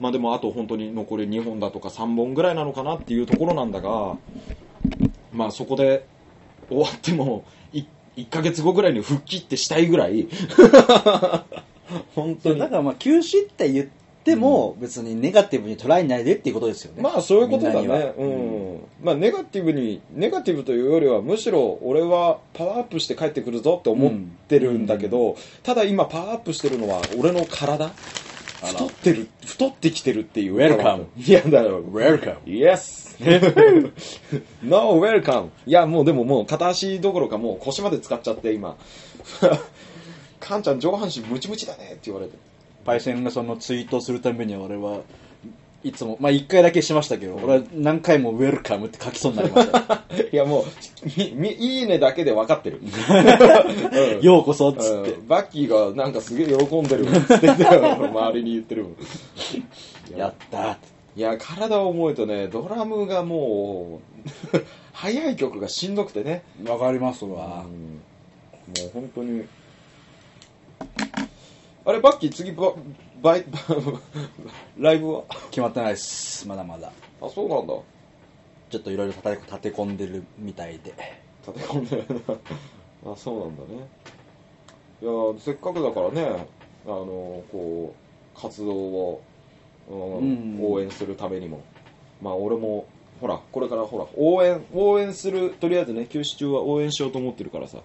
[0.00, 4.16] まあでもあと本当に残り2本だとか3本ぐらいなのかなっていうところなんだが
[5.32, 6.06] まあそこで
[6.68, 7.84] 終わってもい
[8.16, 10.28] 1ヶ月後ぐらいに復帰ってしたいぐらい。
[12.14, 12.58] 本当に。
[12.58, 13.86] だからまあ休止って言っ
[14.20, 17.02] っても、別にネガティブに捉えないでっていうことですよね。
[17.02, 18.14] まあそういうことだね。
[18.18, 18.80] うん。
[19.02, 24.12] まあネガティブに、ネガティブというよりは、むしろ俺はパワーアップして帰ってくるぞって思っ
[24.46, 27.90] てるんだけど、ただ今パワーアップしてるのは俺の体？
[28.62, 30.56] 太ってる、太ってきてるっていう。
[30.56, 31.82] Welcome いやだよ。
[31.82, 32.38] Welcome.
[32.44, 33.16] Yes!
[34.62, 35.48] no, welcome!
[35.66, 38.76] いや、もうでももう片足どころかもう腰まで使っちゃって今。
[40.40, 42.34] カンちゃん上半身ムチムチだねって言われて。
[42.84, 45.00] パイセンがそのツイートをするために俺は
[45.82, 50.02] いつも、まあ一回だけしましたけど、俺は何回もウェルカムって書きそうになりました。
[50.30, 50.64] いやもう、
[51.16, 52.80] み、み、いいねだけで分かってる。
[52.80, 55.10] うんようこそっつって。
[55.12, 58.96] うんバッキーがなんかすげえ喜んでるっつって周りに言ってるもん。
[60.16, 60.78] やった
[61.16, 64.00] いや、体を思うとね、ドラムがも
[64.52, 64.58] う、
[64.92, 66.42] 速い曲がしんどくてね。
[66.66, 67.64] わかりますうんわ。
[67.64, 67.64] も
[68.86, 69.44] う本当に。
[71.84, 72.72] あれ、バッキー次バ、
[73.22, 73.44] バイ、
[74.78, 75.24] ライブは？
[75.50, 76.48] 決まってないです。
[76.48, 76.90] まだまだ。
[77.20, 77.74] あ、そうなんだ。
[78.70, 80.94] ちょっといろいろ立て込んでるみたいで。
[81.46, 82.04] 立て込んでる
[83.04, 83.12] な。
[83.12, 83.88] あ、そうなんだね。
[85.02, 86.46] いや、せっかくだからね、
[86.86, 87.94] あの、こ
[88.36, 89.22] う、活動を、
[89.90, 91.60] うんうん応援するためにも。
[92.22, 92.86] まあ、俺も、
[93.20, 97.78] ほら、これからほら、応援、応援する、とりあえずね、休止中は応援しようと思ってるからさ。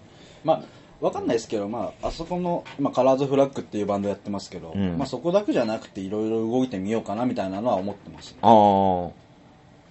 [0.44, 0.62] まあ、
[1.00, 8.34] わかんないですけど、まあ、あそこの、今、カラーズフラッグっていうバンドやってますけど、うんまあ、そこだけじゃなくて、いろいろ動いてみようかなみたいなのは思ってます。
[8.40, 9.10] ああ。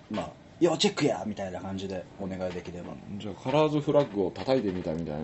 [0.09, 2.93] まあ、要チェックやみたいな感じでお願いできれば。
[3.17, 5.21] じゃあ、カラーズフラッグを叩いてみたみたいな、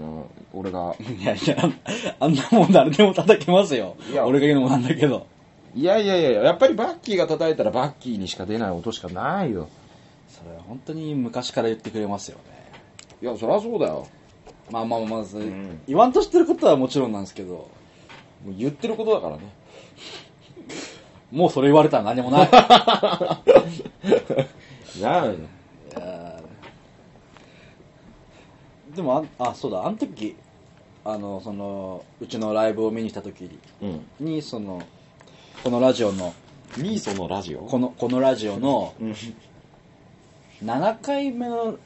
[0.53, 0.95] 俺が。
[0.99, 1.57] いやいや、
[2.19, 4.25] あんなもん誰でも叩けますよいや。
[4.25, 5.25] 俺が言うのもなんだけど。
[5.73, 9.69] いやいやいや、やっぱりバッキーが叩いたらバッキーにしか出ない音しかないよ。
[10.27, 12.43] それは本当に昔から言ってくれますよね。
[13.21, 14.07] いや、そりゃそうだよ。
[14.71, 17.69] まあまあまず、ん言わんとしてることはもちろんなんですけど、も
[18.47, 19.43] う言ってることだからね。
[21.31, 22.49] もうそれ言われたら何もない。
[24.97, 25.27] いやい
[25.93, 30.35] やーでもあ、あ、そうだ、あの時、
[31.05, 33.49] あの、その、うちのライブを見に来た時
[33.81, 34.05] うん。
[34.19, 34.81] に、その、
[35.63, 36.33] このラジオの、
[36.77, 37.59] ミーソのラジオ？
[37.61, 39.15] この、このラジオのうん。
[40.63, 41.77] 7回目の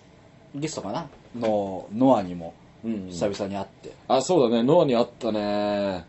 [0.54, 1.08] ゲストかな？
[1.36, 3.92] の、ノアにもうん久々に会って。
[4.08, 6.06] あ、そうだね、ノアにあったね。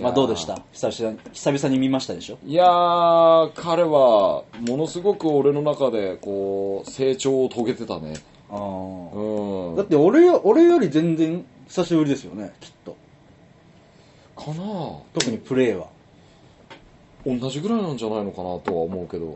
[0.00, 0.60] まあどうでした？
[0.72, 2.38] 久々に、久々に見ましたでしょ？
[2.44, 8.14] いやー、彼は、ものすごく俺の中で、こう、成長を遂げてたね。
[8.50, 9.76] あーうん。
[9.76, 12.96] だって俺よ、俺より全然久しぶりですよね、きっと。
[14.36, 14.54] かな
[15.14, 15.88] 特にプレーは。
[17.24, 19.34] 同じぐらいなんじゃないのかなとは思うけど。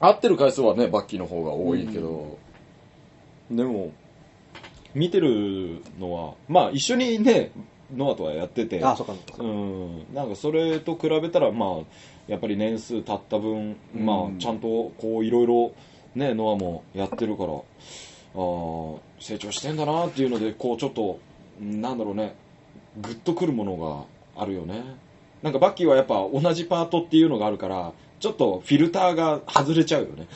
[0.00, 2.38] あ会ってる回数はね、バッキーの方が多いけど、
[3.50, 3.92] でも、
[4.94, 7.52] 見てるのは、まあ一緒にね、
[7.94, 8.92] ノアとはやってて、あ。
[8.92, 9.44] あ、そっかそっか。
[9.44, 11.70] うん、なんかそれと比べたら、まあ、
[12.26, 15.72] やっぱり年数経った分、まうんあ、ちゃんとこういろいろ、
[16.14, 21.20] ね、ノアもやってるから、あー成長してんだなっていうので、こうちょっと、
[21.60, 22.34] なんだろうね、
[23.00, 24.82] グッとくるものがあるよね。
[25.42, 30.26] なんかバッキーはやっぱ同じパートっていうのがあるから、ちょっとフィルターが外れちゃうよね。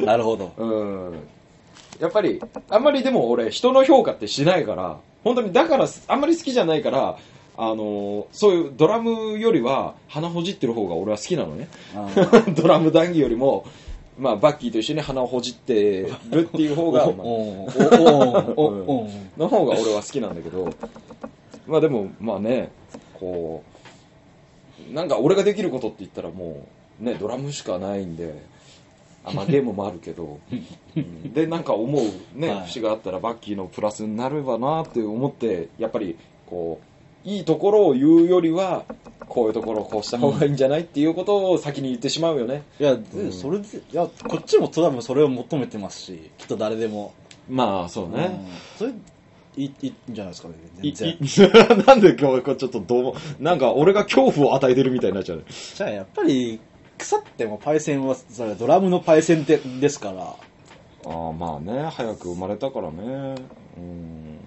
[0.04, 0.52] なるほど。
[0.56, 1.18] うん。
[2.00, 7.18] やっぱり、あんまりでも俺、人の評価ってしないから、本当に、だから、あんまり好きじゃないから、
[7.56, 11.68] あのそういうドラムよりは鼻ほじってる方が俺は好きなのね。
[12.56, 13.64] ドラム談義よりも、
[14.18, 17.22] まあ、バッキーと一緒に鼻をほじってるっていう方が、まあの
[19.48, 20.72] 方が俺は好きなんだけど、
[21.66, 22.70] まあでも、まあね、
[23.14, 23.62] こ
[24.90, 26.66] う、なんか俺ができることって言ったらも
[27.00, 28.42] う、ね、ドラムしかないんで、
[29.24, 30.38] あまあゲームもあるけど、
[30.96, 36.80] うんで、なんか思うね、はい節があったらバッキーのプラスになればなって思って、やっぱり、こ
[37.24, 38.84] う、いいところを言うよりは、
[39.26, 42.62] こういうところをこうした方がいいんじゃないっていうことを先に言ってしまうよね。
[42.78, 47.14] いや、でそれで、いや、こっちも多分それを求めてますし、きっと誰でも。
[47.48, 48.24] まあ、そうね。
[48.26, 48.92] うんそれ、
[49.56, 51.80] いい、いいんじゃないですかね、い全然。
[51.80, 55.44] い なんで今日ちょっとどうなんか俺が恐怖を与えてるみたいになっちゃう。
[55.74, 56.60] じゃあやっぱり、
[56.98, 60.36] 腐ってもパイセンは、それドラムのパイセンでですから、
[61.06, 63.34] ああまあね早く生まれたからね。
[63.76, 64.38] うん。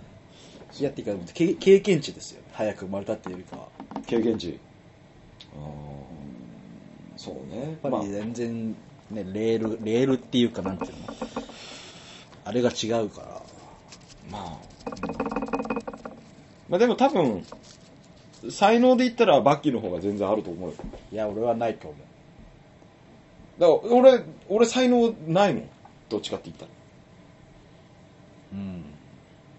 [0.80, 2.42] いやっていうか、経経験値ですよ。
[2.52, 3.68] 早く生まれたっていうよりかは。
[4.06, 4.60] 経験値。
[5.56, 7.78] ああそうね。
[7.84, 8.70] まあやっぱり全然、
[9.12, 10.98] ね、レール、レールっていうか、なんていうの。
[12.46, 13.42] あれが違うから。
[14.32, 14.58] まあ、
[16.70, 17.46] まあでも多分
[18.50, 20.76] 才能で言ったらバッキーの方が全然あると思うよ。
[21.12, 22.07] いや、俺はないと思う。
[23.60, 25.70] だから俺俺才能ないもん
[26.10, 26.72] どっちかって言ったら
[28.54, 28.84] うん。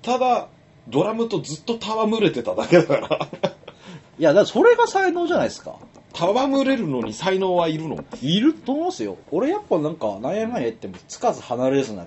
[0.03, 0.49] ただ
[0.89, 3.29] ドラムとずっと戯れてただけだから
[4.19, 5.77] いや、だそれが才能じゃないですか。
[6.13, 9.17] 戯れるのに才能はいるのいると思いますよ。
[9.31, 12.07] 俺やっぱなんか、何やかんや言っても、つかず離れずなっ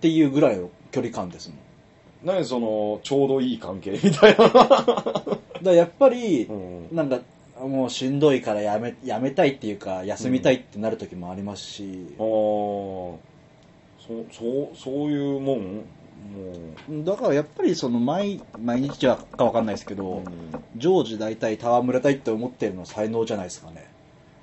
[0.00, 1.58] ていうぐらいの距離感ですもん。
[2.24, 4.48] 何その、ちょうどいい関係みたいな。
[5.62, 7.18] だやっぱり、うんなんか、
[7.60, 13.18] もうしんどいからやめ、やめたいっていうか、休みたいってなる時もありますし、ああ、そ
[14.10, 15.84] う、そう、そういうもん？
[16.88, 19.96] もだからやっぱりその毎、毎日はかわかんないですけう。
[19.98, 20.24] ど、うん
[20.76, 23.86] 常時大体戯れたいって思ってるのは才能じゃないですかね。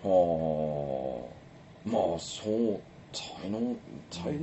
[0.02, 1.26] は
[1.86, 2.80] あ、まあ、そう、
[3.12, 3.76] 才能、
[4.10, 4.39] 才能、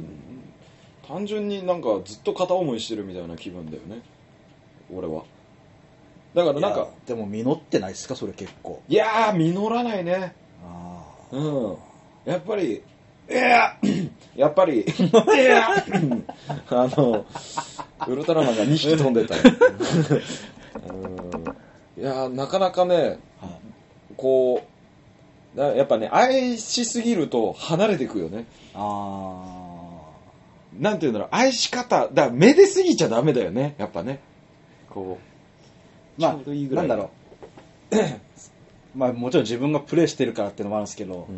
[1.06, 4.02] 単純になんかずっと片思いしてるみたいな気分だよね。
[4.94, 5.24] 俺は。
[6.38, 8.14] だからなんか、でも実ってないですか？
[8.14, 8.80] それ結構。
[8.88, 10.34] いやー、実らないね。
[10.64, 11.76] あうん。
[12.24, 12.74] やっぱり、
[13.28, 13.76] いや、
[14.36, 14.84] やっぱり、い
[15.44, 15.68] や、
[16.70, 17.24] あの、
[18.06, 19.34] ウルトラマンが2匹飛んでた
[21.98, 23.18] いや、なかなかね、
[24.16, 24.62] こ
[25.54, 28.44] う、だやっぱね、愛しすぎると離れていくよね。
[28.74, 29.34] あ
[30.78, 34.20] なんていうんだろう、愛し方、だめですぎちゃダメだよね、やっぱね。
[34.90, 37.10] こう、ーまちょうどいいあ、ぐらないんだろ
[37.92, 37.96] う。
[38.96, 41.32] まあもちろん自分がプレイしてるからっていうのもあるんですけど、う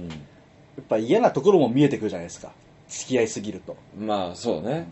[0.76, 2.52] やっぱ嫌なところも見えてくるじゃないですか。
[2.88, 3.76] 付き合いすぎると。
[3.98, 4.06] ん。
[4.06, 4.88] まあ、そうね。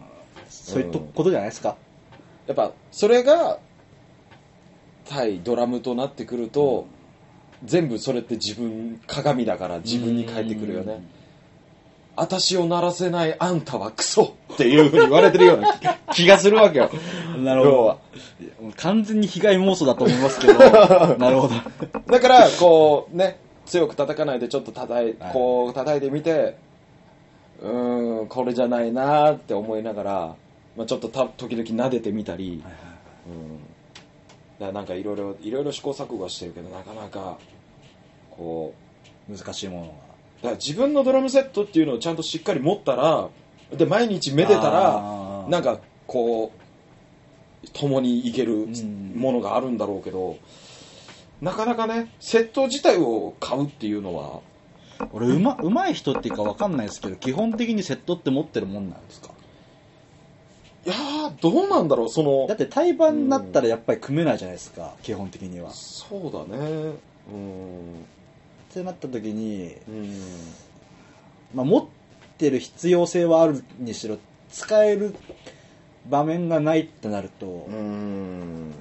[0.48, 1.76] そういうとことじゃないですか。
[2.46, 3.58] やっぱ、それが、
[5.06, 6.86] 対ドラムとなってくると、
[7.64, 11.02] 全部それって自分、鏡だから自分に返ってくるよね。
[12.16, 15.72] 私を鳴らせないあんたはクソっていうふうに言われてるような
[16.10, 16.90] 気気がするわけよ。
[17.36, 17.44] うん。
[17.44, 18.00] なるほど
[18.76, 20.58] 完全に被害妄想だと思いますけど、
[21.16, 21.54] なるほど。
[22.06, 26.56] だから、こう、ね、強く叩かないでちょっと叩い、はいこう叩いてみて、
[27.62, 30.34] うーん、これじゃないなーって思いながら、
[30.76, 32.62] まあ、ちょっとた時々撫でてみたり、
[34.60, 34.72] うん。
[34.74, 37.38] なんかいろいろ、いろいろ試行錯誤はしてるけど、なかなか、
[38.30, 38.74] こ
[39.28, 39.88] う、難しいものが。
[39.88, 39.98] だか
[40.42, 43.28] ら自分のドラムセットっていうのをちゃんとしっかり持ったら、
[43.76, 46.52] で、毎日めでたら、なんか、こ
[47.64, 50.38] う、共にいけるんものがあるんだろうけど、
[51.40, 54.40] なかなかね、セット自体を買うっていうのは、
[55.12, 59.30] 俺うま、うまい人っていうかわかんないですけど、基本的にセットって持ってるもんなんですか？
[60.86, 65.70] いやー、どうなんだろう、そのだっ、て対バンになったらやっぱり組めないじゃないですか、基本的には。
[65.70, 66.92] っそうだね、
[67.32, 68.06] うん、
[68.72, 70.16] てなった時に、うん、
[71.54, 71.84] まあ、持っ
[72.38, 74.18] てる必要性はあるにしろ、
[74.50, 75.14] 使える
[76.08, 78.72] 場面がないってなるとう、ん、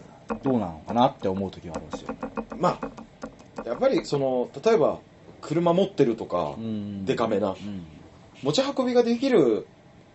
[0.43, 2.15] どうなのかなって思う時があるんですよ。
[2.58, 5.00] まあ、やっぱりその、例えば、
[5.41, 7.06] 車持ってるとか、うん。
[7.06, 7.52] デカめな。
[7.52, 7.56] う
[8.43, 9.67] 持ち運びができる、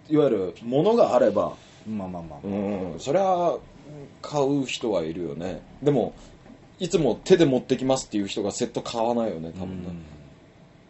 [0.08, 1.54] いわゆるものがあれば、
[1.88, 1.98] ん。
[1.98, 2.38] まあまあまあ。
[2.44, 2.48] う
[2.96, 3.56] ん、そりゃ
[4.22, 5.60] 買う人はいるよね。
[5.82, 6.14] でも
[6.82, 9.90] いつも手で持ってきますっていう人がセット買わないよね多分ね、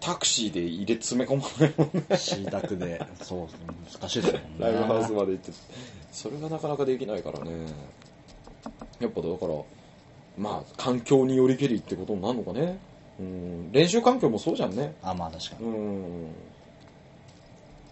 [0.03, 2.17] タクシーで入れ詰め込まないもんねうん。
[2.19, 3.49] シータクで、そう、
[3.93, 4.45] 難しいですよね。
[4.59, 5.53] ライブハウスまで行って
[6.13, 7.67] それがなかなかできないからね
[9.01, 9.55] やっぱだから
[10.37, 12.79] まあ環境によりけりってことになるのかね
[13.19, 15.67] うん練習環境もそうじゃんねあ、まあ確かに。
[15.67, 16.27] うん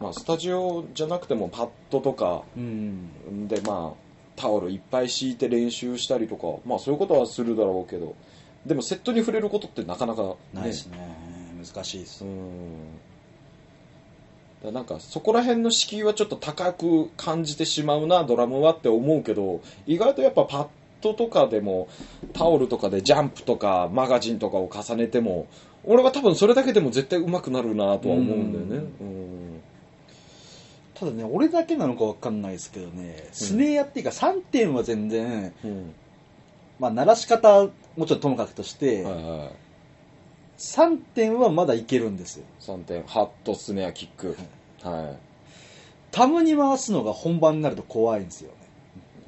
[0.01, 3.49] まあスタジオじゃなくてもパッドとかうん。
[3.49, 8.14] でまあタオルいっぱい敷いて練習したりとかまあそういうことはするだろうけど
[8.66, 11.30] でもセットに触れることってなかなか、ね、ないですね。
[11.64, 12.25] 難しいです。
[12.25, 12.29] う。
[12.29, 13.01] ん。
[14.73, 20.68] なんかそこら辺の敷居はちょっと高く感じてしまうなドラムはって思うけど意外とやっぱパッ
[21.01, 21.88] ドとかでも
[22.35, 25.46] タオルとかでジャンプとかマガジンとかを重ねても
[25.85, 28.90] 俺は多分それだけでも絶対上手くなるなとは思うんだよね。
[29.01, 29.61] うん。
[30.94, 35.94] ただね、俺だけなのかわかんないですけどね、スネアっていうか3点は全然、うん。
[36.79, 39.70] まあ鳴らし方もちろんともかくとして、はいはい
[40.61, 42.44] 3点はまだいけるんですよ。
[42.61, 43.03] 3点。
[43.05, 44.37] ハットスネアキック。
[44.83, 45.18] はい。
[46.11, 48.57] タムに回すのが本番になると怖いんですよね。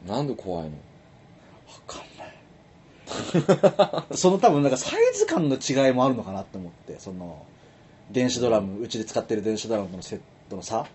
[0.06, 0.72] なんで怖いの？
[0.72, 0.76] わ
[1.86, 4.04] かんない。
[4.14, 7.46] その多分なんかサイズ感の違いもあるのかなって思って、その、
[8.10, 10.80] 電子ドラム、うちで使ってる電子ドラムとのセットの差。
[10.80, 10.86] ああ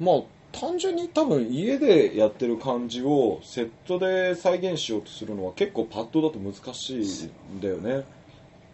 [0.00, 0.22] まあ
[0.52, 8.04] 単純に多分家でやってる感じをセットで再現しようとするのは結構パッドだと難しいんだよね。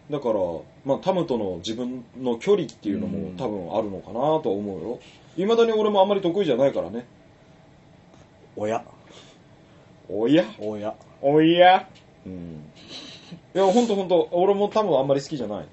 [0.09, 0.39] だから、
[0.85, 4.99] まあ、タムとの自分の距離っていうのも多分あるのかなとは思うよ。
[5.35, 7.05] いまだに俺もあんまり得意じゃないからね。
[8.55, 8.83] おや。
[10.07, 10.45] おや？
[10.59, 10.95] おや。
[11.21, 11.89] おや？
[12.25, 12.63] うん。
[13.53, 15.65] いや本当本当俺も多分あんまり好きじゃない。
[15.65, 15.67] で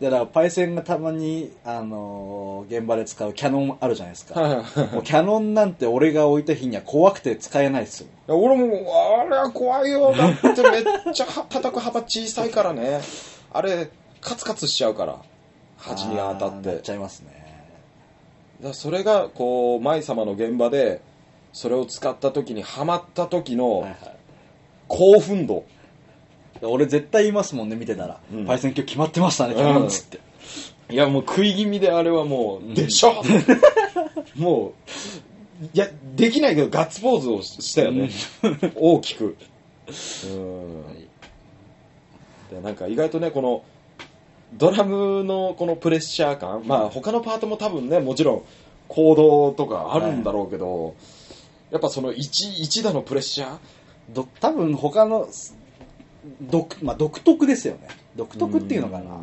[0.00, 4.58] だからパイセンがたまに、あのー現場で使うキャノンあるじゃないですか、はいは
[4.90, 10.14] いもうキャノンなんて俺が置いた日には怖くて使えないですよ俺も、あれは怖いよ。
[10.14, 10.84] だってめっ
[11.14, 13.00] ちゃは叩く幅小さいからね。
[13.52, 13.90] あれ、
[14.20, 15.22] カツカツしちゃうから。
[15.78, 16.50] 端に当たっ。
[16.50, 17.64] あーなってちゃいますね
[18.62, 21.00] だそれが、こう、舞様の現場で、
[21.52, 23.96] それを使った時に、ハマった時のはいはい
[24.88, 25.64] 興奮度。
[26.62, 28.46] 俺絶対言いますもんね見てたら、うん。
[28.46, 30.20] パイセン今日決まってましたねキャノつって、
[30.90, 33.22] いや、もう食い気味であれはもう、でしょ。
[34.36, 34.72] も
[35.62, 38.10] う、いや、できないけどガッツポーズをしたよね。
[38.74, 39.36] 大きく。
[40.24, 40.82] うん。
[42.50, 43.62] でなんか意外とね、この、
[44.54, 48.42] ドラムのこのプレッシャー感、まあ他のパートも多分ね、もちろん
[48.88, 50.94] 行動とかあるんだろうけど、
[51.70, 53.58] やっぱその一一打のプレッシャー？
[54.10, 55.28] ど多分他の
[56.40, 57.88] 独,、まあ、独特ですよね。
[58.16, 59.20] 独特っていうのかな、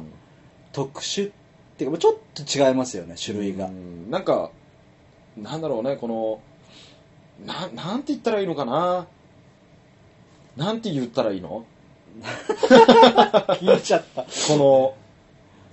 [0.72, 1.32] 特殊っ
[1.78, 4.10] ていうかちょっと違いますよね種類が、うん。
[4.10, 4.52] なんか
[5.38, 6.39] なんだろうねこの
[7.46, 9.08] ななんて言ったらいいのかな。
[10.56, 11.66] なんて言ったらいいの？
[13.60, 14.24] 聞いちゃった。
[14.24, 14.96] この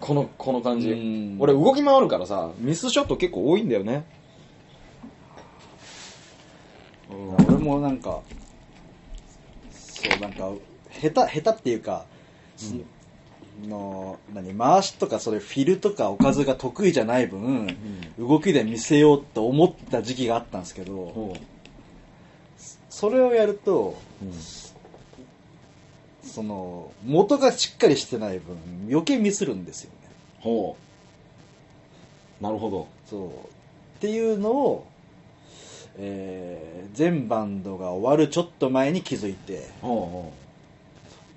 [0.00, 0.90] このこの感じ。
[0.90, 1.36] うん。
[1.38, 4.04] 俺動き回るからさミスショット結構多いんだよね。
[7.46, 8.20] 俺もなんか
[9.70, 10.50] そうなんか
[11.00, 12.04] 下手下手っていうか、
[12.56, 12.74] す
[13.66, 17.76] の何回しとかそれフィルとかおかずが得意じゃない分、
[18.18, 21.36] 動きで見せようと思った時期があったんですけど、ほ
[22.90, 24.32] それをやるとううん。
[26.22, 28.56] その元がしっかりしてない分
[28.88, 29.96] 余計ミスるんですよね。
[30.40, 30.76] ほ
[32.40, 32.42] う。
[32.42, 32.88] なるほど。
[33.06, 33.28] そう。
[33.28, 33.30] っ
[34.00, 34.86] ていうのを、
[35.96, 40.32] えー全バンドが終わるちょっと前に気づいてほ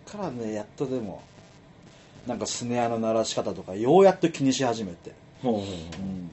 [0.06, 1.22] からねやっとでも
[2.28, 5.64] なんかスネアの鳴らし方とかようやっと気にし始めて、うほうほう。
[5.64, 6.30] うん、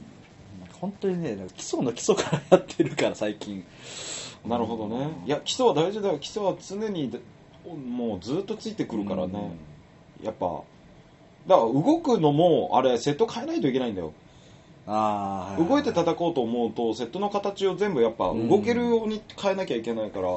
[0.72, 3.64] 本当にね基礎の基礎からやってるから最近。
[4.46, 5.08] なるほどね。
[5.26, 6.18] いや基礎は大事だよ。
[6.18, 7.20] 基礎は常にで
[7.64, 9.52] もうずっとついてくるからね、
[10.22, 10.62] やっぱ
[11.46, 14.12] だから動くのもあれセット変えないといけないんだよ。
[14.86, 20.28] ああ動いて叩こうと思うとセットの形を全部やっぱ動けるように変えなきゃいけないから。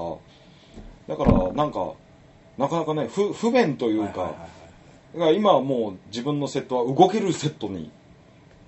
[1.07, 1.93] だからなんか
[2.58, 4.36] なかなかね不不便というか、か
[5.16, 7.91] ら今はもう自分のセットは動けるセットに、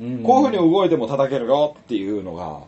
[0.01, 0.23] うん。
[0.23, 2.61] こういうふうに動いても叩けるよっていうのが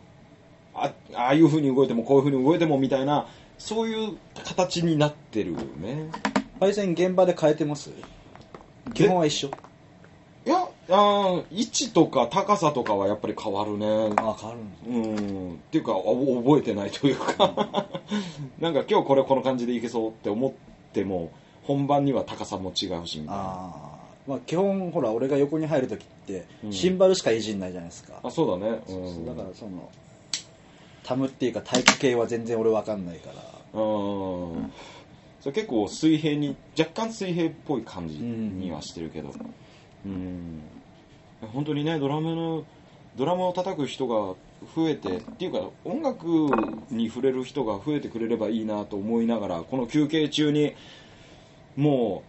[0.74, 3.26] あああいうふうに動いてもこういうふうに動いてもみたいな
[3.58, 6.10] そういう形になってるね。
[6.58, 7.90] 配線現場で変えてます？
[8.94, 9.50] 基本は一緒。
[10.46, 13.86] いやあー位置とか高さとかはやっぱり変わるね。
[14.16, 15.52] あ変わるんですうん。
[15.54, 17.52] っていうかあ覚えてないというか。
[18.58, 20.52] なんか今日これこの感じでいけそうって思っ
[20.92, 21.30] ても
[21.62, 23.42] 本番には高さも違うしみたいな。
[23.42, 26.72] ああまあ基本ほら俺が横に入るときってうん。
[26.72, 28.80] シンバルしかいじんないじゃないですか、あそうだね。
[28.86, 29.14] そうそう。
[29.14, 29.26] うん。
[29.26, 29.90] だからその
[31.02, 33.80] タムっていうか体育系は全然俺わかんないから。
[33.80, 34.72] うん。
[35.40, 39.32] それ結構水平に若干水平っぽい感じにはしてるけど。
[40.04, 40.60] うん。
[41.52, 42.64] 本当にねドラムの
[43.16, 44.34] ドラムを叩く人が
[44.76, 46.26] 増えてっていうか音楽
[46.90, 50.74] に触れる人が増えてくれればいいなと思いながらこの休憩中に
[51.76, 52.22] も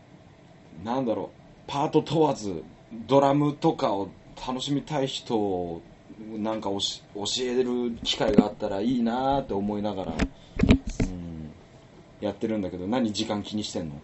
[0.81, 1.27] うなんだろう
[1.67, 2.63] パート問わず
[3.07, 4.09] ドラムとかを
[4.47, 5.81] 楽しみたい人を
[6.37, 10.15] なんかおし教える機会があったらいいなって思いながら、う
[11.05, 11.51] ん、
[12.19, 13.95] やってるんだけど何時間気にしてんの？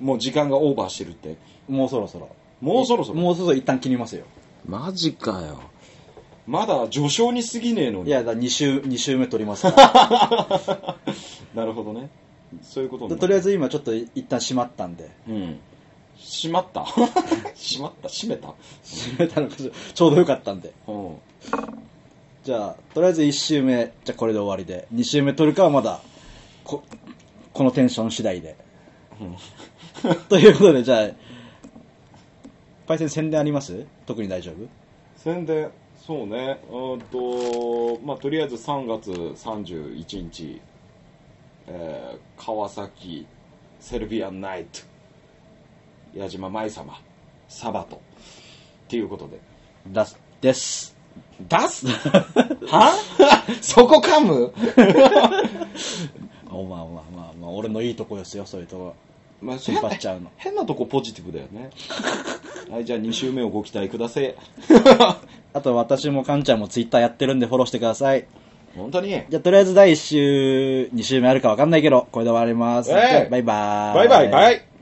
[0.00, 1.36] もう時間がオーバーしてるって。
[1.68, 2.28] もうそろそろ。
[2.60, 3.18] もうそろそろ。
[3.18, 3.56] もうそろそろ。
[3.56, 4.26] 一旦切りますよ
[4.66, 5.60] マジかよ
[6.46, 8.08] まだ序章に過ぎねえのに。
[8.08, 10.96] いやだ2週二週目取りますから。
[11.54, 12.08] なるほどね。
[12.62, 15.10] そういうことでとりあえず今ちょっと一旦閉まったんで。
[15.28, 15.58] うん。
[16.18, 16.84] 閉まった？
[17.54, 18.08] 閉まった？
[18.08, 18.54] 閉めた？
[18.84, 20.72] 閉めたのがちょうどよかったんで。
[20.86, 21.14] うん。
[22.44, 24.86] じゃあとりあえず1週目じゃあこれで終わりで。
[24.94, 26.00] 2週目取るかはまだ
[26.62, 26.82] こ
[27.52, 28.56] このテンション次第で。
[30.28, 31.08] ということでじゃあ
[32.86, 33.84] パイセン宣伝あります？
[34.06, 34.54] 特に大丈夫？
[35.16, 35.70] 宣伝
[36.06, 36.60] そうね。
[36.70, 40.60] うんとまあとりあえず3月31日、
[41.66, 43.26] えー川崎
[43.80, 44.80] セルビアンナイト
[46.14, 47.00] 矢島舞様
[47.48, 47.96] サバト。
[47.96, 47.98] っ
[48.88, 49.40] ていうことで。
[49.88, 50.06] だ
[50.40, 50.96] です
[51.40, 51.86] 出す
[52.68, 52.92] は？
[53.60, 54.52] そこ噛む？
[56.50, 58.94] おまあまあまあまあ俺のいいとこですよそういうとこ。
[59.42, 60.30] まあ、引っ張っちゃうの。
[60.36, 61.70] 変なとこポジティブだよね。
[62.70, 64.34] はいじゃあ2週目をご期待ください
[65.56, 68.26] あと私もカンちゃんもツイッターやってるんでフォローしてください。
[68.76, 69.08] 本当に？
[69.08, 73.94] じゃあとりあえず第1週2週目あるか分かんないけどこれで終わります、えいじゃあバイバーイ。
[73.96, 74.30] バイバイ。
[74.30, 74.75] バイ